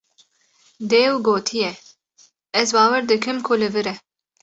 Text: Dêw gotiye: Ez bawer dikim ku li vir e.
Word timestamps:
Dêw 0.89 1.13
gotiye: 1.27 1.71
Ez 2.63 2.69
bawer 2.75 3.03
dikim 3.09 3.37
ku 3.45 3.53
li 3.59 3.67
vir 3.73 3.87
e. 3.93 3.95